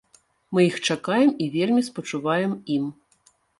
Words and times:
Мы 0.57 0.63
іх 0.69 0.77
чакаем 0.95 1.29
і 1.45 1.51
вельмі 1.57 1.85
спачуваем 1.91 2.59
ім. 2.79 2.91